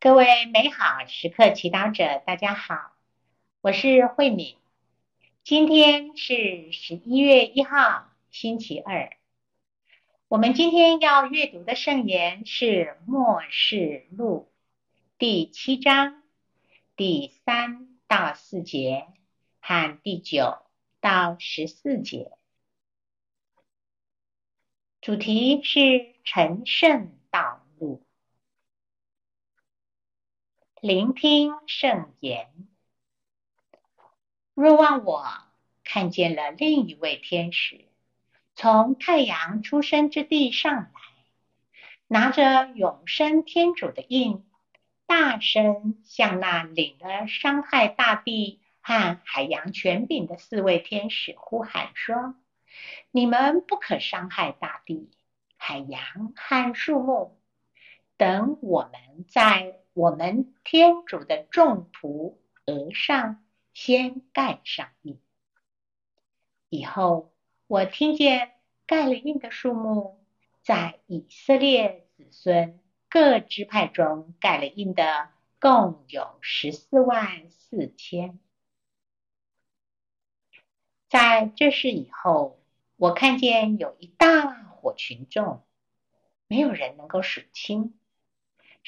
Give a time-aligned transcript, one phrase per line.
[0.00, 2.92] 各位美好时刻祈祷者，大家好，
[3.60, 4.56] 我是慧敏。
[5.42, 9.10] 今天是十一月一号，星期二。
[10.28, 14.52] 我们今天要阅读的圣言是《末世录》
[15.18, 16.22] 第七章
[16.94, 19.08] 第三到四节
[19.60, 20.58] 和第九
[21.00, 22.30] 到十四节，
[25.00, 28.04] 主题是成圣道路。
[30.80, 32.50] 聆听圣言。
[34.54, 35.24] 若望我
[35.82, 37.84] 看见了另一位天使，
[38.54, 40.90] 从太阳出生之地上来，
[42.06, 44.44] 拿着永生天主的印，
[45.04, 52.36] 大声向那领了伤害大地和海洋权柄的四位天使呼喊说
[53.10, 55.10] ：“你们不可伤害大地、
[55.56, 57.36] 海洋和树木，
[58.18, 62.36] 等我们在。”我们天主的众仆
[62.66, 63.44] 额上
[63.74, 65.20] 先盖上印，
[66.68, 67.32] 以后
[67.66, 68.52] 我听见
[68.86, 70.24] 盖了印的数目，
[70.62, 78.38] 在以色列子孙各支派中盖了印的共有十四万四千。
[81.08, 82.62] 在这事以后，
[82.94, 85.64] 我看见有一大伙群众，
[86.46, 87.98] 没有人能够数清。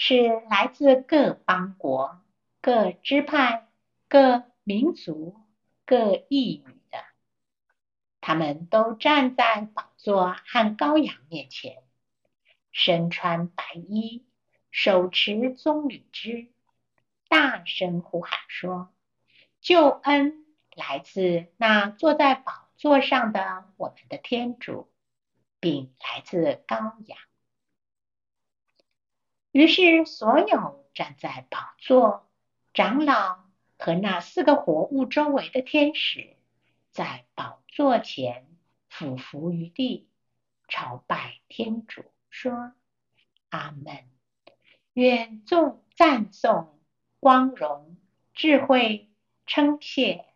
[0.02, 2.22] 是来自各邦国、
[2.62, 3.68] 各支派、
[4.08, 5.36] 各民族、
[5.84, 7.04] 各异语的，
[8.22, 11.82] 他们都站在宝座和羔羊面前，
[12.72, 14.24] 身穿白衣，
[14.70, 16.50] 手持棕榈枝，
[17.28, 18.94] 大声呼喊说
[19.60, 24.90] ：“救恩来自那坐在宝座上的我们的天主，
[25.60, 27.18] 并来自羔羊。”
[29.52, 32.30] 于是，所有站在宝座、
[32.72, 33.46] 长老
[33.78, 36.36] 和那四个活物周围的天使，
[36.92, 38.46] 在宝座前
[38.88, 40.08] 俯伏于地，
[40.68, 42.74] 朝拜天主，说
[43.50, 44.08] ：“阿门！
[44.92, 46.78] 愿众赞颂、
[47.18, 47.96] 光荣、
[48.32, 49.10] 智慧、
[49.46, 50.26] 称谢、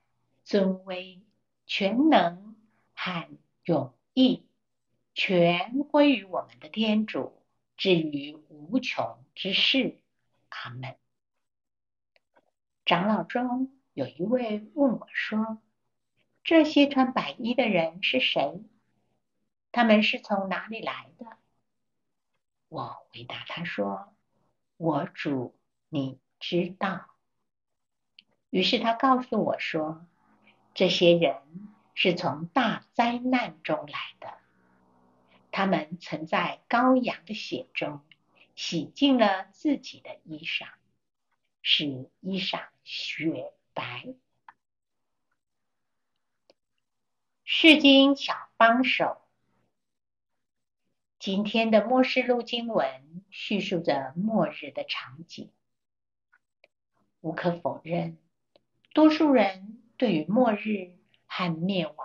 [0.42, 1.22] 尊威、
[1.66, 2.56] 全能
[2.96, 3.28] 和
[3.64, 4.44] 永义，
[5.14, 7.40] 全归于我们的天主。”
[7.76, 9.98] 至于无穷之事，
[10.48, 10.96] 阿门。
[12.84, 15.58] 长老中有一位问我说
[16.44, 18.62] ：“这些穿白衣的人是谁？
[19.72, 21.38] 他们是从哪里来的？”
[22.68, 24.14] 我回答他说
[24.76, 25.54] ：“我主，
[25.88, 27.06] 你知道。”
[28.50, 30.06] 于是他告诉我说
[30.74, 31.36] ：“这些人
[31.94, 34.38] 是从大灾难中来的。”
[35.56, 38.00] 他们曾在羔羊的血中
[38.56, 40.66] 洗净了自己的衣裳，
[41.62, 44.16] 使衣裳雪白。
[47.44, 49.22] 世经小帮手，
[51.20, 55.52] 今天的末世录经文叙述着末日的场景。
[57.20, 58.18] 无可否认，
[58.92, 61.96] 多数人对于末日和灭亡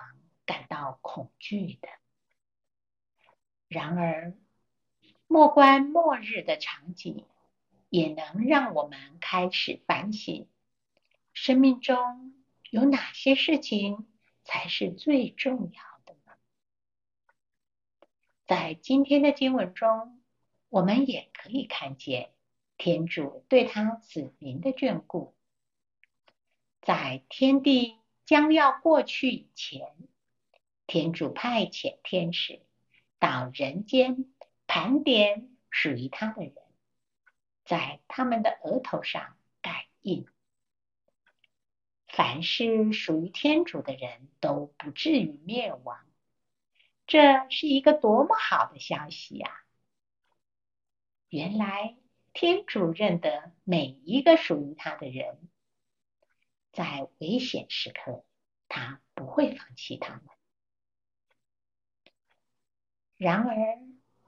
[0.45, 1.98] 感到恐惧的。
[3.69, 4.33] 然而，
[5.27, 7.23] 莫观末日的场景，
[7.89, 10.47] 也能让我们开始反省：
[11.33, 12.33] 生命中
[12.71, 14.07] 有哪些事情
[14.43, 16.33] 才是最重要的呢？
[18.47, 20.19] 在今天的经文中，
[20.69, 22.31] 我们也可以看见
[22.75, 25.35] 天主对他子民的眷顾。
[26.81, 29.93] 在天地将要过去以前，
[30.87, 32.61] 天主派遣天使。
[33.19, 34.25] 到人间
[34.65, 36.55] 盘点属于他的人，
[37.65, 40.25] 在他们的额头上盖印。
[42.07, 46.07] 凡是属于天主的人都不至于灭亡，
[47.05, 49.63] 这是一个多么好的消息呀！
[51.29, 51.95] 原来
[52.33, 55.49] 天主认得每一个属于他的人，
[56.71, 58.25] 在危险时刻，
[58.67, 60.23] 他不会放弃他们。
[63.19, 63.77] 然而，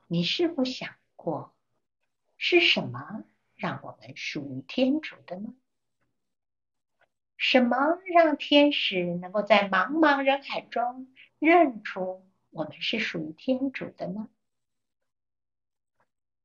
[0.08, 1.56] 你是否想过，
[2.36, 3.24] 是什么
[3.56, 5.56] 让我们属于天主的呢？
[7.38, 11.08] 什么让天使能够在茫茫人海中
[11.40, 14.28] 认出我们是属于天主的呢？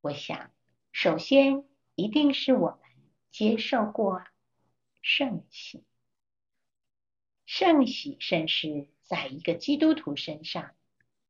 [0.00, 0.52] 我想，
[0.92, 1.64] 首先
[1.96, 2.80] 一定是我们
[3.32, 4.24] 接受过
[5.02, 5.84] 圣洗。
[7.44, 10.76] 圣洗圣事在一个基督徒身上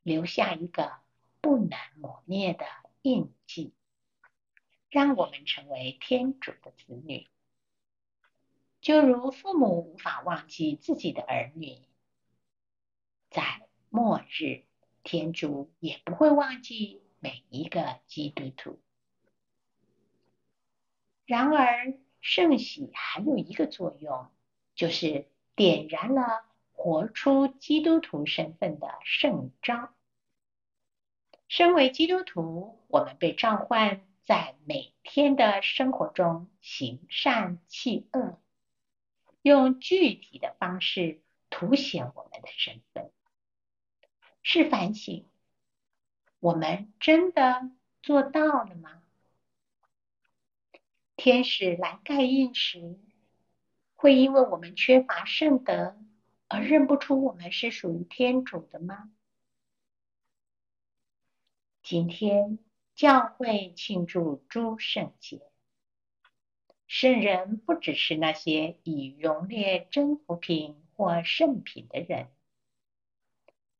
[0.02, 1.05] 留下一个。
[1.40, 2.64] 不难磨灭的
[3.02, 3.72] 印记，
[4.90, 7.28] 让我们成为天主的子女。
[8.80, 11.78] 就如父母无法忘记自己的儿女，
[13.30, 14.62] 在末日，
[15.02, 18.80] 天主也不会忘记每一个基督徒。
[21.24, 24.30] 然而，圣喜还有一个作用，
[24.76, 29.92] 就是点燃了活出基督徒身份的圣章。
[31.48, 38.40] 身为基督徒，我们被召唤在每天的生活中行善弃恶。
[39.43, 43.12] 用具体的方式凸显我们的身份，
[44.43, 45.25] 是反省：
[46.40, 47.70] 我们真的
[48.02, 49.02] 做到了吗？
[51.14, 52.99] 天使来盖印时，
[53.94, 55.96] 会因为我们缺乏圣德
[56.49, 59.12] 而认不出我们是属于天主的吗？
[61.88, 62.58] 今天
[62.96, 65.40] 教会庆祝诸圣节。
[66.88, 72.26] 圣人不只是那些已荣列真福品或圣品的人。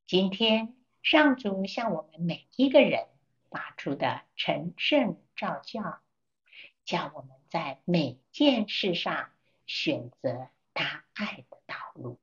[0.07, 3.09] 今天，上主向我们每一个人
[3.51, 6.01] 发出的神圣召教，
[6.85, 9.31] 叫我们在每件事上
[9.67, 12.21] 选择他爱的道路。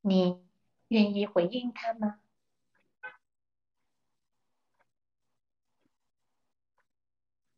[0.00, 0.40] 你
[0.86, 2.20] 愿意回应他吗？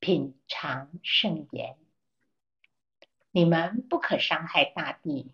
[0.01, 1.77] 品尝圣言，
[3.31, 5.31] 你们不可伤害大地。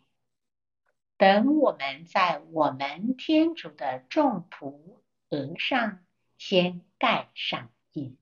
[1.16, 4.98] 等我们在我们天主的众仆
[5.30, 6.04] 额上
[6.36, 8.18] 先盖上印，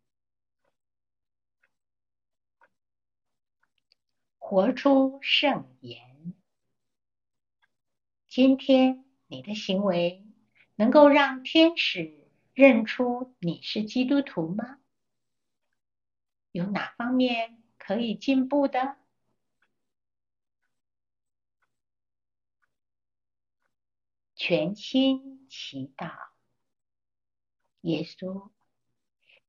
[4.38, 6.34] 活出圣言。
[8.28, 10.24] 今天你的行为
[10.76, 14.78] 能够让天使认出你是基督徒吗？
[16.54, 18.96] 有哪方面可以进步的？
[24.36, 26.12] 全心祈祷，
[27.80, 28.52] 耶稣，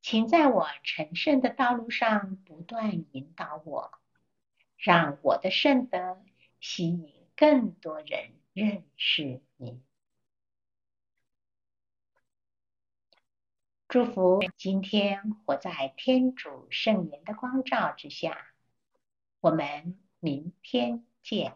[0.01, 3.91] 请在我成圣的道路上不断引导我，
[4.75, 6.25] 让我的圣德
[6.59, 9.79] 吸引更多人认识你。
[13.95, 18.37] 祝福今天活在天主圣言的光照之下，
[19.39, 21.55] 我们明天见。